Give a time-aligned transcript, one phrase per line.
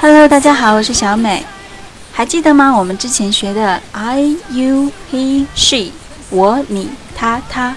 [0.00, 1.46] Hello，大家好，我是小美。
[2.12, 2.76] 还记得吗？
[2.76, 5.92] 我们之前学的 I、you、he、she，
[6.28, 7.74] 我、你、他、他，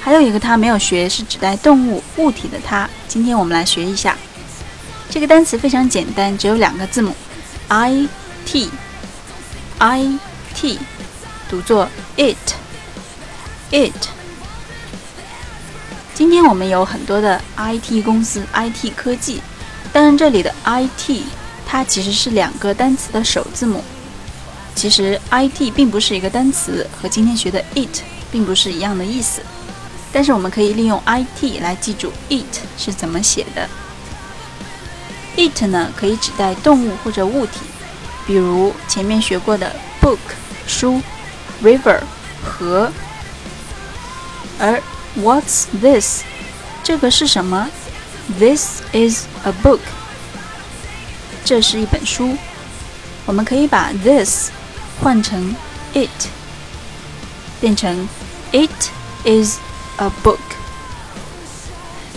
[0.00, 2.88] 还有一个它没有学，是指代动物、物体的它。
[3.08, 4.14] 今天我们来学一下。
[5.08, 7.14] 这个单词非常简单，只有两个字母
[7.68, 8.06] ，I、
[8.44, 10.18] T，I、
[10.54, 10.78] T，
[11.48, 13.92] 读作 it，it。
[16.12, 19.40] 今天我们有很多的 IT 公司、IT 科技，
[19.92, 21.22] 当然这里的 IT。
[21.72, 23.84] 它其实是两个单词的首字母。
[24.74, 29.40] 其实 it 并不是一个单词，和今天学的 it 并不是一样的意思。
[30.12, 33.68] 但是我们可以利用 it 来记住 it 是怎么写的。
[35.36, 37.60] it 呢可以指代动物或者物体，
[38.26, 39.72] 比如前面学过的
[40.02, 40.18] book
[40.66, 41.00] 书
[41.62, 42.00] ，river
[42.42, 42.90] 河。
[44.58, 44.82] 而
[45.20, 46.22] what's this
[46.82, 47.68] 这个是什么
[48.39, 49.79] ？This is a book。
[51.43, 52.35] 这是一本书，
[53.25, 54.49] 我们可以把 this
[55.01, 55.55] 换成
[55.93, 56.09] it，
[57.61, 58.07] 变成
[58.51, 58.89] it
[59.25, 59.57] is
[59.97, 60.39] a book。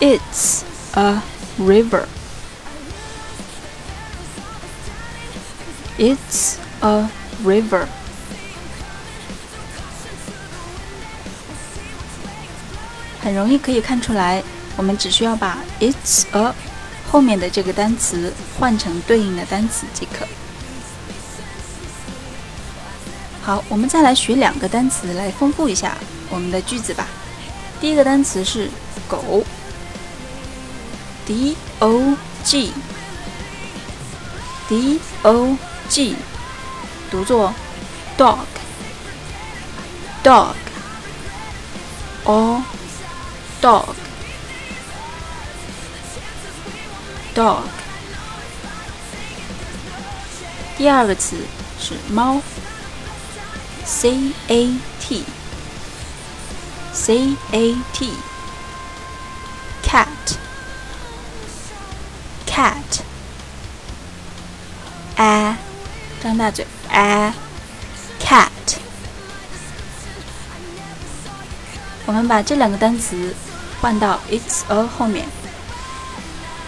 [0.00, 0.62] It's
[0.94, 1.22] a
[1.58, 2.06] river.
[5.98, 7.08] It's a
[7.44, 7.88] river.
[13.20, 14.44] 很容易可以看出来，
[14.76, 16.54] 我们只需要把 it's a
[17.10, 20.24] 后面的这个单词换成对应的单词即可。
[23.42, 25.98] 好，我们再来学两个单词来丰富一下
[26.30, 27.08] 我们的句子吧。
[27.80, 28.70] 第一个单词是
[29.08, 29.42] 狗。
[31.28, 32.72] D O G
[34.66, 35.58] D O
[35.90, 36.16] G
[37.10, 37.52] 读作
[38.16, 38.38] dog
[40.24, 40.54] dog
[42.24, 42.62] or
[43.60, 43.94] dog
[47.34, 47.64] dog
[50.78, 51.36] 第二个词
[51.78, 52.40] 是猫
[53.84, 55.24] C A T
[56.94, 58.27] C A T
[62.57, 63.01] cat
[65.15, 65.55] a
[66.21, 67.33] 张大嘴 a
[68.19, 68.49] cat
[72.05, 73.33] 我们把这两个单词
[73.81, 75.27] 换到 it's a 后面，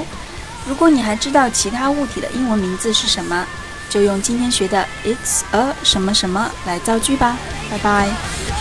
[0.68, 3.46] 如果你还知道其他物体的英文名字是什么，
[3.90, 7.38] 就用今天学的 It's a 什么什么来造句吧。
[7.70, 8.57] 拜拜。